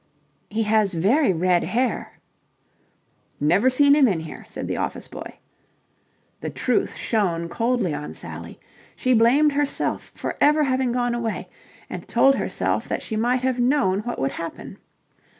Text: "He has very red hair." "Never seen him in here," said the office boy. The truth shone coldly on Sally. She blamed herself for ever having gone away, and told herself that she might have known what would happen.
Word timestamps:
"He 0.49 0.63
has 0.63 0.95
very 0.95 1.31
red 1.31 1.63
hair." 1.63 2.13
"Never 3.39 3.69
seen 3.69 3.93
him 3.93 4.07
in 4.07 4.21
here," 4.21 4.45
said 4.47 4.67
the 4.67 4.77
office 4.77 5.07
boy. 5.07 5.35
The 6.39 6.49
truth 6.49 6.95
shone 6.95 7.47
coldly 7.49 7.93
on 7.93 8.15
Sally. 8.15 8.59
She 8.95 9.13
blamed 9.13 9.51
herself 9.51 10.11
for 10.15 10.37
ever 10.41 10.63
having 10.63 10.91
gone 10.91 11.13
away, 11.13 11.49
and 11.87 12.07
told 12.07 12.33
herself 12.33 12.87
that 12.87 13.03
she 13.03 13.15
might 13.15 13.43
have 13.43 13.59
known 13.59 13.99
what 13.99 14.17
would 14.17 14.31
happen. 14.31 14.79